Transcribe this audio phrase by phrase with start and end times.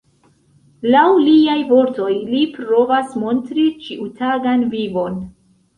[0.95, 5.27] Laŭ liaj vortoj li provas montri ĉiutagan vivon.